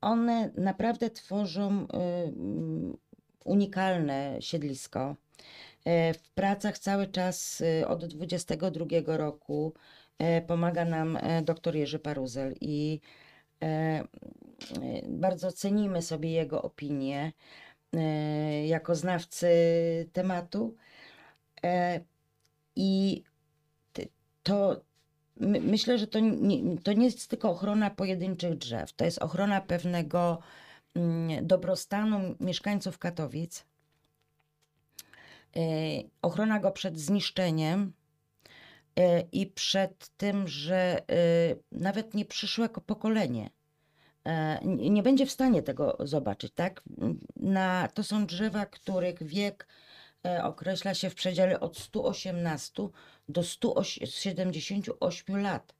one 0.00 0.50
naprawdę 0.56 1.10
tworzą 1.10 1.86
mm, 1.88 2.96
unikalne 3.44 4.36
siedlisko. 4.40 5.16
E, 5.84 6.14
W 6.14 6.30
pracach 6.30 6.78
cały 6.78 7.06
czas 7.06 7.60
y, 7.60 7.88
od 7.88 8.04
22 8.06 9.16
roku 9.16 9.74
e, 10.18 10.42
pomaga 10.42 10.84
nam 10.84 11.16
e, 11.16 11.42
dr 11.42 11.76
Jerzy 11.76 11.98
Paruzel 11.98 12.54
i 12.60 13.00
e, 13.62 13.66
e, 13.66 14.04
bardzo 15.08 15.52
cenimy 15.52 16.02
sobie 16.02 16.30
jego 16.32 16.62
opinie 16.62 17.32
e, 17.92 18.66
jako 18.66 18.94
znawcy 18.94 19.48
tematu. 20.12 20.76
E, 21.64 22.00
I 22.76 23.22
to 24.42 24.80
my, 25.40 25.60
myślę, 25.60 25.98
że 25.98 26.06
to 26.06 26.20
nie, 26.20 26.78
to 26.78 26.92
nie 26.92 27.04
jest 27.04 27.28
tylko 27.28 27.50
ochrona 27.50 27.90
pojedynczych 27.90 28.58
drzew, 28.58 28.92
to 28.92 29.04
jest 29.04 29.18
ochrona 29.18 29.60
pewnego 29.60 30.38
mm, 30.94 31.46
dobrostanu 31.46 32.34
mieszkańców 32.40 32.98
Katowic, 32.98 33.60
e, 33.60 33.64
ochrona 36.22 36.60
go 36.60 36.70
przed 36.70 36.98
zniszczeniem 36.98 37.92
e, 38.96 39.20
i 39.20 39.46
przed 39.46 40.08
tym, 40.08 40.48
że 40.48 40.98
e, 40.98 41.04
nawet 41.72 42.14
nie 42.14 42.24
przyszłe 42.24 42.68
ko- 42.68 42.80
pokolenie 42.80 43.50
e, 44.24 44.58
nie 44.64 45.02
będzie 45.02 45.26
w 45.26 45.30
stanie 45.30 45.62
tego 45.62 45.96
zobaczyć, 46.00 46.52
tak? 46.54 46.82
Na, 47.36 47.88
to 47.94 48.02
są 48.02 48.26
drzewa, 48.26 48.66
których 48.66 49.22
wiek 49.22 49.68
e, 50.26 50.44
określa 50.44 50.94
się 50.94 51.10
w 51.10 51.14
przedziale 51.14 51.60
od 51.60 51.78
118 51.78 52.88
do 53.28 53.42
178 53.42 55.42
lat. 55.42 55.74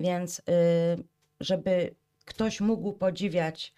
Więc 0.00 0.42
żeby 1.40 1.94
ktoś 2.24 2.60
mógł 2.60 2.92
podziwiać 2.92 3.72
e, 3.72 3.74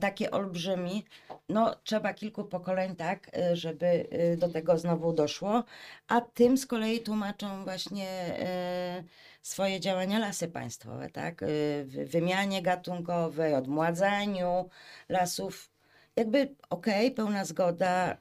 takie 0.00 0.30
olbrzymi, 0.30 1.04
no 1.48 1.74
trzeba 1.84 2.14
kilku 2.14 2.44
pokoleń, 2.44 2.96
tak, 2.96 3.36
y, 3.52 3.56
żeby 3.56 3.86
y, 4.32 4.36
do 4.36 4.48
tego 4.48 4.78
znowu 4.78 5.12
doszło. 5.12 5.64
A 6.08 6.20
tym 6.20 6.58
z 6.58 6.66
kolei 6.66 7.00
tłumaczą 7.00 7.64
właśnie 7.64 8.08
e, 8.08 9.04
swoje 9.42 9.80
działania 9.80 10.18
lasy 10.18 10.48
państwowe, 10.48 11.10
tak? 11.10 11.44
W 11.84 12.08
wymianie 12.10 12.62
gatunkowej, 12.62 13.54
odmładzaniu 13.54 14.70
lasów. 15.08 15.70
Jakby 16.16 16.54
okej, 16.70 17.10
pełna 17.10 17.44
zgoda, 17.44 18.16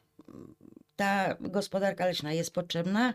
ta 0.96 1.36
gospodarka 1.40 2.06
leśna 2.06 2.34
jest 2.34 2.54
potrzebna, 2.54 3.14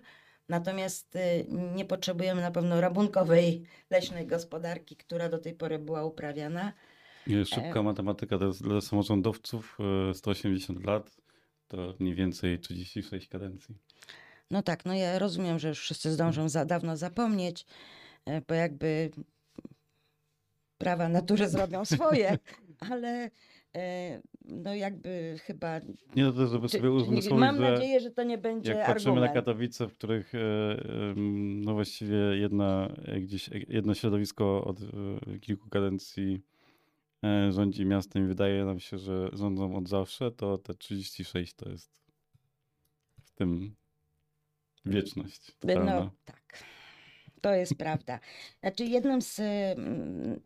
natomiast 0.49 1.18
nie 1.49 1.85
potrzebujemy 1.85 2.42
na 2.42 2.51
pewno 2.51 2.81
rabunkowej 2.81 3.64
leśnej 3.90 4.27
gospodarki, 4.27 4.97
która 4.97 5.29
do 5.29 5.38
tej 5.38 5.55
pory 5.55 5.79
była 5.79 6.05
uprawiana. 6.05 6.73
Szybka 7.45 7.83
matematyka 7.83 8.39
to 8.39 8.47
jest 8.47 8.63
dla 8.63 8.81
samorządowców 8.81 9.79
y, 10.11 10.15
180 10.15 10.87
lat, 10.87 11.17
to 11.69 11.95
mniej 11.99 12.15
więcej 12.15 12.59
36 12.59 13.29
kadencji. 13.29 13.75
No 14.51 14.63
tak, 14.63 14.85
no 14.85 14.95
ja 14.95 15.19
rozumiem, 15.19 15.59
że 15.59 15.69
już 15.69 15.81
wszyscy 15.81 16.13
zdążą 16.13 16.49
za 16.49 16.65
dawno 16.65 16.97
zapomnieć, 16.97 17.67
e, 18.27 18.41
bo 18.49 18.55
jakby 18.55 19.11
prawa 20.79 21.09
natury 21.09 21.49
zrobią 21.49 21.85
swoje, 21.95 22.39
ale 22.91 23.31
e, 23.77 24.21
no 24.45 24.75
jakby 24.75 25.37
chyba. 25.43 25.81
Nie 26.17 26.25
no 26.25 26.33
to, 26.33 26.47
żeby 26.47 26.69
Czy, 26.69 26.77
sobie 26.77 26.91
uzmysłowić, 26.91 27.41
mam 27.41 27.57
że 27.57 27.63
nadzieję, 27.63 28.01
że 28.01 28.11
to 28.11 28.23
nie 28.23 28.39
będzie 28.39 28.73
jak 28.73 28.87
patrzymy 28.87 29.15
na 29.15 29.21
argument. 29.21 29.35
Katowice, 29.35 29.89
w 29.89 29.95
których 29.95 30.35
e, 30.35 30.39
no 31.65 31.75
właściwie 31.75 32.17
jedna, 32.17 32.89
e, 33.05 33.21
gdzieś, 33.21 33.49
e, 33.49 33.53
jedno 33.69 33.95
środowisko 33.95 34.65
od 34.65 34.81
e, 34.81 35.39
kilku 35.39 35.69
kadencji 35.71 36.35
e, 36.35 36.52
rządzi 37.51 37.87
miastem 37.87 38.25
i 38.25 38.27
wydaje 38.27 38.65
nam 38.65 38.81
się, 38.81 38.99
że 38.99 39.29
rządzą 39.33 39.77
od 39.77 39.89
zawsze, 39.89 40.31
to 40.31 40.59
te 40.59 40.75
36 40.75 41.55
to 41.55 41.69
jest 41.69 42.03
w 43.23 43.31
tym 43.31 43.75
wieczność. 44.85 45.53
No 45.65 45.75
Prawda? 45.75 46.11
tak. 46.25 46.65
To 47.41 47.55
jest 47.55 47.75
prawda. 47.75 48.21
Znaczy, 48.61 48.85
jednym 48.85 49.23
z, 49.23 49.41
mm, 49.41 50.41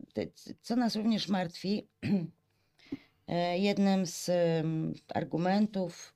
co 0.61 0.75
nas 0.75 0.95
również 0.95 1.27
martwi, 1.27 1.87
e, 3.27 3.59
jednym 3.59 4.05
z 4.05 4.29
mm, 4.29 4.93
argumentów, 5.13 6.13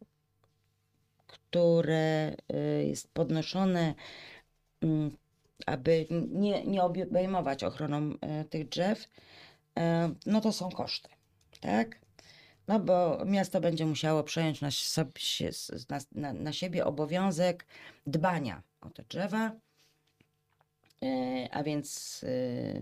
które 1.28 2.36
e, 2.54 2.84
jest 2.84 3.14
podnoszone, 3.14 3.96
mm, 4.82 5.18
aby 5.66 6.08
nie, 6.32 6.66
nie 6.66 6.84
obejmować 6.84 7.64
ochroną 7.64 8.14
e, 8.22 8.46
tych 8.46 8.70
drzew, 8.70 9.04
e, 9.04 9.31
no 10.26 10.42
to 10.42 10.52
są 10.52 10.70
koszty, 10.70 11.10
tak? 11.60 12.00
No 12.68 12.80
bo 12.80 13.26
miasto 13.26 13.62
będzie 13.62 13.86
musiało 13.86 14.24
przejąć 14.24 14.62
na, 14.62 14.70
na, 16.12 16.34
na, 16.34 16.54
siebie 16.54 16.86
obowiązek 16.86 17.66
dbania 18.08 18.62
o 18.82 18.90
te 18.90 19.04
drzewa, 19.04 19.52
e, 21.04 21.48
a 21.52 21.64
więc 21.64 22.22
e, 22.24 22.82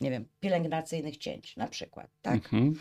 nie 0.00 0.10
wiem, 0.10 0.24
pielęgnacyjnych 0.40 1.16
cięć 1.16 1.56
na 1.56 1.68
przykład, 1.68 2.10
tak? 2.22 2.34
Mhm. 2.34 2.80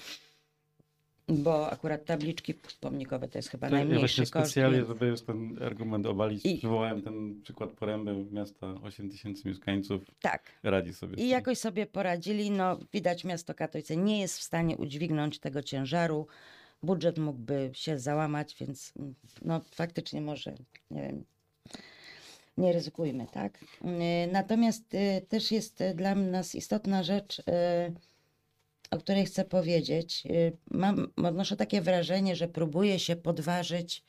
Bo 1.30 1.70
akurat 1.72 2.06
tabliczki 2.06 2.54
pomnikowe 2.80 3.28
to 3.28 3.38
jest 3.38 3.50
chyba 3.50 3.70
To 3.70 3.76
ja 3.76 3.80
najmniejszy 3.80 4.00
właśnie 4.02 4.24
koszt. 4.32 4.52
specjalnie, 4.52 4.86
żeby 4.86 5.08
już 5.08 5.22
ten 5.22 5.64
argument 5.64 6.06
obalić, 6.06 6.46
I- 6.46 6.58
przywołałem 6.58 7.02
ten 7.02 7.42
przykład 7.42 7.70
Poręby, 7.72 8.26
miasta 8.32 8.68
8 8.84 9.10
tysięcy 9.10 9.48
mieszkańców, 9.48 10.02
Tak. 10.22 10.44
radzi 10.64 10.94
sobie 10.94 11.24
I 11.24 11.30
jakoś 11.30 11.58
sobie 11.58 11.86
poradzili. 11.86 12.52
No, 12.52 12.80
widać, 12.94 13.24
miasto 13.24 13.54
Katowice 13.54 13.98
nie 13.98 14.22
jest 14.22 14.40
w 14.40 14.42
stanie 14.44 14.78
udźwignąć 14.78 15.40
tego 15.40 15.64
ciężaru. 15.64 16.28
Budżet 16.84 17.18
mógłby 17.18 17.70
się 17.74 18.00
załamać, 18.00 18.56
więc 18.60 18.94
mm, 19.00 19.16
no, 19.42 19.62
faktycznie 19.72 20.22
może, 20.22 20.56
nie 20.92 21.02
wiem, 21.02 21.24
nie 22.58 22.74
ryzykujmy, 22.74 23.26
tak? 23.32 23.58
Y, 24.28 24.32
Natomiast 24.32 24.94
y, 24.94 25.22
też 25.30 25.52
jest 25.52 25.82
y, 25.82 25.94
dla 25.96 26.16
nas 26.16 26.56
istotna 26.56 27.04
rzecz, 27.04 27.42
o 28.92 28.98
której 28.98 29.26
chcę 29.26 29.46
powiedzieć. 29.46 30.24
Y, 30.26 30.58
Mam, 30.72 31.08
odnoszę 31.18 31.56
takie 31.56 31.82
wrażenie, 31.82 32.36
że 32.36 32.48
próbuje 32.48 33.00
się 33.00 33.16
podważyć 33.16 34.04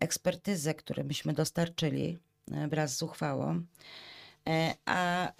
ekspertyzę, 0.00 0.74
którą 0.74 1.04
myśmy 1.04 1.32
dostarczyli 1.32 2.18
e, 2.52 2.68
wraz 2.68 2.96
z 2.96 3.02
uchwałą. 3.02 3.62
E, 4.48 4.74
A 4.84 5.28
y, 5.28 5.34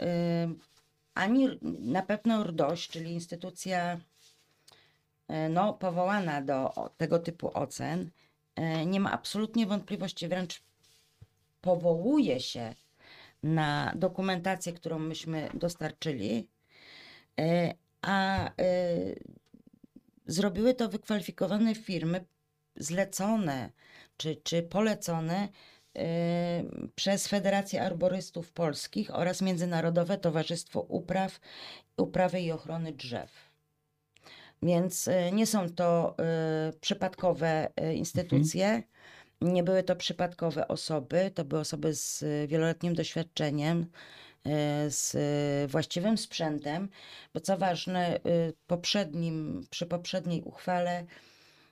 ani 1.15 1.49
na 1.81 2.03
pewno 2.03 2.45
RDOŚ, 2.45 2.89
czyli 2.89 3.13
instytucja 3.13 4.01
e, 5.29 5.49
no, 5.49 5.75
powołana 5.75 6.43
do 6.43 6.73
tego 6.97 7.19
typu 7.19 7.51
ocen, 7.55 8.11
nie 8.87 9.01
ma 9.01 9.13
absolutnie 9.13 9.67
wątpliwości, 9.67 10.29
wręcz 10.29 10.63
powołuje 11.61 12.41
się 12.41 12.75
na 13.43 13.93
dokumentację, 13.97 14.73
którą 14.73 14.99
myśmy 14.99 15.49
dostarczyli, 15.55 16.49
a 18.03 18.47
e, 18.47 18.53
zrobiły 20.27 20.75
to 20.75 20.89
wykwalifikowane 20.89 21.75
firmy 21.75 22.25
zlecone 22.77 23.71
czy, 24.17 24.37
czy 24.37 24.63
polecone 24.63 25.49
e, 25.97 26.65
przez 26.95 27.29
Federację 27.29 27.83
Arborystów 27.83 28.53
Polskich 28.53 29.15
oraz 29.15 29.43
Międzynarodowe 29.43 30.19
Towarzystwo 30.19 30.81
Upraw, 30.81 31.41
Uprawy 31.97 32.41
i 32.41 32.53
Ochrony 32.53 32.93
Drzew. 32.93 33.47
Więc 34.63 35.09
e, 35.09 35.33
nie 35.33 35.47
są 35.47 35.71
to 35.71 36.15
e, 36.19 36.73
przypadkowe 36.81 37.69
e, 37.77 37.95
instytucje. 37.95 38.83
Nie 39.41 39.63
były 39.63 39.83
to 39.83 39.97
przypadkowe 39.97 40.69
osoby, 40.69 41.31
to 41.35 41.45
były 41.45 41.61
osoby 41.61 41.95
z 41.95 42.25
wieloletnim 42.49 42.95
doświadczeniem, 42.95 43.87
z 44.89 45.17
właściwym 45.71 46.19
sprzętem, 46.19 46.89
bo 47.35 47.41
co 47.41 47.59
ważne, 47.59 48.17
y, 48.17 48.53
poprzednim, 48.67 49.67
przy 49.71 49.87
poprzedniej 49.87 50.43
uchwale 50.43 51.07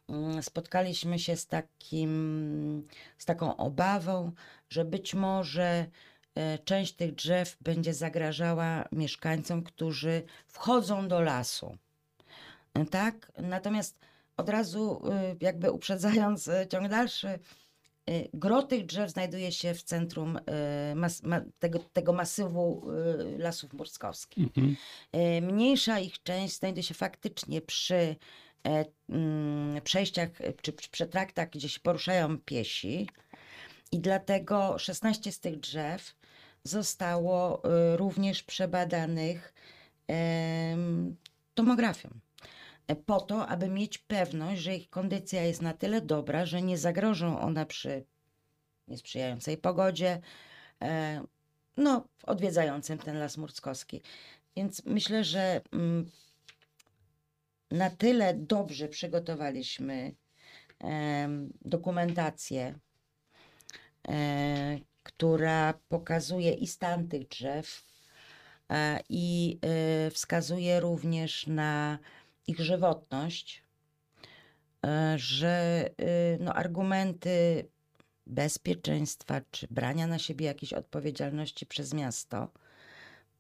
mm, 0.09 0.43
spotkaliśmy 0.43 1.19
się 1.19 1.37
z, 1.37 1.47
takim, 1.47 2.89
z 3.19 3.25
taką 3.25 3.57
obawą, 3.57 4.33
że 4.69 4.85
być 4.85 5.15
może 5.15 5.87
e, 6.35 6.59
część 6.59 6.93
tych 6.93 7.15
drzew 7.15 7.57
będzie 7.61 7.95
zagrażała 7.95 8.89
mieszkańcom, 8.93 9.63
którzy 9.63 10.23
wchodzą 10.47 11.09
do 11.09 11.21
lasu. 11.21 11.79
Tak? 12.91 13.33
Natomiast 13.39 13.99
od 14.37 14.49
razu, 14.49 15.03
y, 15.33 15.37
jakby 15.41 15.71
uprzedzając 15.71 16.49
y, 16.49 16.67
ciąg 16.71 16.89
dalszy, 16.89 17.29
y, 17.29 17.39
gro 18.35 18.63
tych 18.63 18.87
drzew 18.87 19.11
znajduje 19.11 19.53
się 19.53 19.75
w 19.75 19.83
centrum 19.83 20.37
y, 20.37 20.95
mas, 20.95 21.23
ma, 21.23 21.41
tego, 21.59 21.79
tego 21.79 22.13
masywu 22.13 22.91
y, 23.35 23.39
lasów 23.39 23.73
morskowskich. 23.73 24.45
Mhm. 24.45 24.77
Y, 25.15 25.43
Mniejsza 25.43 25.99
ich 25.99 26.23
część 26.23 26.57
znajduje 26.57 26.83
się 26.83 26.95
faktycznie 26.95 27.61
przy 27.61 28.17
e, 28.67 28.85
mm, 29.09 29.81
przejściach 29.83 30.29
czy 30.63 30.73
przy 30.73 30.91
przetraktach, 30.91 31.51
gdzie 31.51 31.69
się 31.69 31.81
poruszają 31.81 32.39
piesi. 32.39 33.09
I 33.93 34.01
dlatego 34.01 34.79
16 34.79 35.33
z 35.33 35.41
tych 35.41 35.61
drzew 35.61 36.15
zostało 36.65 37.63
y, 37.65 37.97
również 37.97 38.43
przebadanych 38.43 39.55
tomografią. 41.55 42.09
E, 42.87 42.97
Po 42.97 43.21
to, 43.21 43.47
aby 43.49 43.69
mieć 43.69 43.99
pewność, 43.99 44.63
że 44.63 44.77
ich 44.77 44.91
kondycja 44.91 45.43
jest 45.43 45.63
na 45.63 45.73
tyle 45.73 46.01
dobra, 46.01 46.47
że 46.47 46.63
nie 46.63 46.79
zagrożą 46.79 47.41
one 47.41 47.67
przy 47.67 48.05
niesprzyjającej 48.89 49.57
pogodzie, 49.59 50.21
e, 50.83 51.23
no, 51.77 52.09
odwiedzającym 52.27 52.99
ten 52.99 53.19
las 53.19 53.37
murskowski. 53.37 54.03
Więc 54.57 54.85
myślę, 54.85 55.25
że 55.25 55.61
mm, 55.73 56.11
na 57.71 57.91
tyle 57.91 58.35
dobrze 58.35 58.89
przygotowaliśmy 58.89 60.15
em, 60.81 61.53
dokumentację, 61.65 62.79
e, 64.09 64.79
która 65.03 65.75
pokazuje 65.89 66.53
i 66.53 66.67
stan 66.67 67.09
tych 67.09 67.29
drzew, 67.29 67.85
e, 68.71 69.01
i 69.09 69.59
e, 69.63 70.11
wskazuje 70.11 70.81
również 70.81 71.47
na 71.47 71.99
ich 72.47 72.61
żywotność, 72.61 73.63
e, 74.87 75.15
że 75.19 75.85
e, 75.97 76.39
no, 76.41 76.55
argumenty 76.55 77.67
bezpieczeństwa 78.27 79.41
czy 79.51 79.67
brania 79.71 80.07
na 80.07 80.19
siebie 80.19 80.47
jakiejś 80.47 80.73
odpowiedzialności 80.73 81.67
przez 81.67 81.95
miasto 81.95 82.49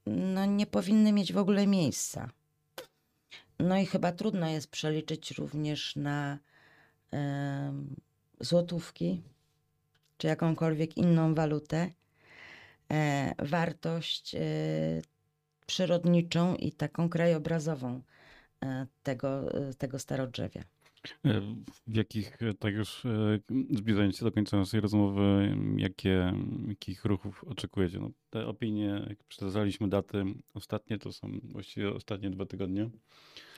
no, 0.07 0.47
nie 0.47 0.67
powinny 0.67 1.13
mieć 1.13 1.33
w 1.33 1.39
ogóle 1.39 1.67
miejsca. 1.67 2.31
No 3.59 3.79
i 3.79 3.87
chyba 3.87 4.13
trudno 4.13 4.49
jest 4.49 4.71
przeliczyć 4.71 5.31
również 5.31 5.97
na 5.97 6.39
em, 7.11 7.97
złotówki 8.41 9.23
czy 10.19 10.27
jakąkolwiek 10.27 10.97
inną 10.97 11.35
walutę 11.35 11.91
e, 12.93 13.35
wartość 13.39 14.35
e, 14.35 14.41
przyrodniczą 15.67 16.57
i 16.57 16.73
taką 16.73 17.09
krajobrazową 17.09 18.03
tego, 19.03 19.55
e, 19.69 19.75
tego 19.75 19.99
starodrzewia. 19.99 20.63
E, 21.25 21.41
W 21.87 21.97
jakich, 21.97 22.43
e, 22.43 22.55
tak 22.55 22.75
już 22.75 23.05
e, 23.07 23.39
zbliżając 23.71 24.17
się 24.19 24.25
do 24.25 24.33
końca 24.33 24.57
naszej 24.57 24.81
rozmowy, 24.81 25.57
jakie, 25.77 26.33
jakich 26.69 27.05
ruchów 27.05 27.45
oczekujecie? 27.45 27.99
No, 28.01 28.11
te 28.31 28.47
opinie, 28.47 29.05
jak 29.09 29.25
przekazaliśmy 29.25 29.89
daty 29.89 30.25
ostatnie, 30.55 30.99
to 30.99 31.13
są 31.13 31.41
właściwie 31.43 31.95
ostatnie 31.95 32.31
dwa 32.31 32.47
tygodnie, 32.47 32.91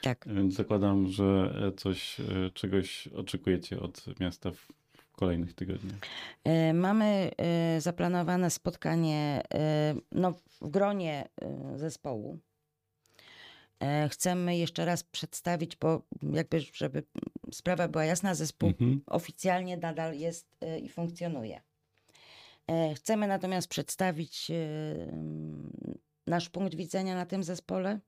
Tak. 0.03 0.25
więc 0.35 0.55
zakładam, 0.55 1.07
że 1.09 1.55
e, 1.67 1.73
coś, 1.73 2.21
e, 2.21 2.25
czegoś 2.55 3.09
oczekujecie 3.09 3.81
od 3.81 4.05
miasta 4.21 4.51
w, 4.51 4.69
kolejnych 5.17 5.55
tygodniach. 5.55 5.99
E, 6.45 6.73
Mamy 6.75 7.31
e, 7.37 7.81
zaplanowane 7.81 8.51
spotkanie 8.51 9.43
e, 9.55 9.95
no, 10.13 10.33
w 10.33 10.69
gronie 10.71 11.29
e, 11.43 11.79
zespołu. 11.79 12.39
E, 13.81 14.09
Chcemy 14.09 14.57
jeszcze 14.57 14.85
raz 14.85 15.03
przedstawić, 15.03 15.77
bo 15.77 16.03
jakby, 16.33 16.61
żeby 16.61 17.03
sprawa 17.53 17.89
była 17.89 18.05
jasna, 18.05 18.35
zespół 18.35 18.69
Mhm. 18.69 19.01
oficjalnie 19.07 19.77
nadal 19.77 20.15
jest 20.15 20.47
e, 20.61 20.79
i 20.79 20.89
funkcjonuje. 20.89 21.61
E, 22.67 22.95
Chcemy 22.95 23.27
natomiast 23.27 23.69
przedstawić 23.69 24.51
e, 24.51 24.55
nasz 26.27 26.49
punkt 26.49 26.75
widzenia 26.75 27.15
na 27.15 27.27
tym 27.27 27.45
zespole. 27.45 28.01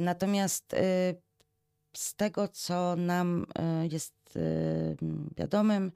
Natomiast 0.00 0.76
z 1.96 2.14
tego, 2.14 2.48
co 2.48 2.96
nam 2.96 3.46
jest 3.90 4.14
wiadomym, 5.36 5.92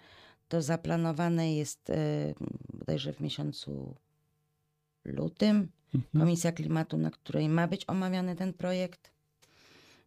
to 0.49 0.63
zaplanowane 0.63 1.55
jest 1.55 1.93
bodajże 2.73 3.13
w 3.13 3.21
miesiącu 3.21 3.95
lutym. 5.05 5.69
Komisja 6.19 6.53
Klimatu, 6.53 6.97
na 6.99 7.11
której 7.11 7.49
ma 7.49 7.67
być 7.69 7.85
omawiany 7.89 8.37
ten 8.37 8.53
projekt. 8.53 9.11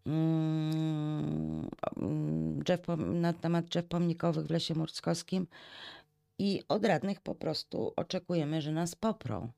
Mm, 0.06 1.68
mm, 1.98 2.64
Drzew, 2.64 2.82
pom- 2.82 3.14
na 3.22 3.34
temat 3.34 3.66
drzew 3.66 3.86
pomnikowych 3.88 4.46
w 4.46 4.50
Lesie 4.52 4.76
Murskowskim 4.76 5.48
i 6.40 6.64
od 6.70 6.86
radnych 6.86 7.22
po 7.22 7.36
prostu 7.36 7.94
oczekujemy, 7.96 8.62
że 8.62 8.72
nas 8.72 8.96
poprą. 8.96 9.52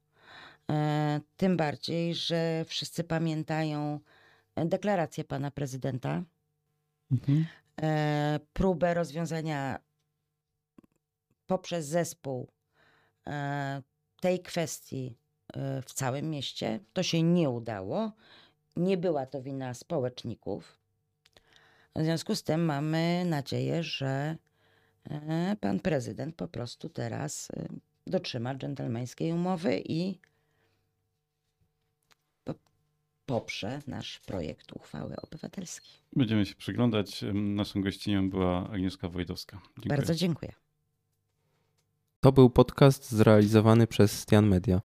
E, 0.71 1.21
tym 1.37 1.57
bardziej, 1.57 2.15
że 2.15 2.65
wszyscy 2.67 3.03
pamiętają 3.03 3.99
deklarację 4.55 5.23
pana 5.23 5.51
prezydenta, 5.51 6.23
Mhm. 7.11 7.45
e, 7.81 8.39
próbę 8.53 8.93
rozwiązania 8.93 9.79
poprzez 11.47 11.85
zespół 11.85 12.47
e, 13.27 13.81
tej 14.21 14.39
kwestii 14.39 15.05
e, 15.07 15.28
w 15.85 15.93
całym 15.93 16.29
mieście. 16.29 16.79
To 16.93 17.03
się 17.03 17.23
nie 17.23 17.49
udało. 17.49 18.12
Nie 18.75 18.97
była 18.97 19.25
to 19.25 19.41
wina 19.41 19.73
społeczników. 19.73 20.79
W 21.95 22.03
związku 22.03 22.35
z 22.35 22.43
tym 22.43 22.65
mamy 22.65 23.25
nadzieję, 23.25 23.83
że 23.83 24.35
e, 25.09 25.55
pan 25.62 25.79
prezydent 25.79 26.35
po 26.35 26.47
prostu 26.47 26.89
teraz 26.89 27.51
e, 27.51 27.67
dotrzyma 28.07 28.55
dżentelmeńskiej 28.55 29.31
umowy 29.31 29.81
i 29.85 30.19
po- 32.43 32.53
poprze 33.25 33.81
nasz 33.88 34.19
projekt 34.19 34.71
uchwały 34.71 35.15
obywatelskiej. 35.15 35.91
Będziemy 36.15 36.45
się 36.45 36.55
przyglądać. 36.55 37.25
Naszą 37.33 37.81
gościnią 37.81 38.29
była 38.29 38.69
Agnieszka 38.69 39.09
Wojdowska. 39.09 39.62
Dziękuję. 39.77 39.97
Bardzo 39.97 40.15
dziękuję. 40.15 40.53
To 42.19 42.31
był 42.31 42.49
podcast 42.49 43.12
zrealizowany 43.12 43.88
przez 43.88 44.19
Stian 44.19 44.47
Media. 44.47 44.81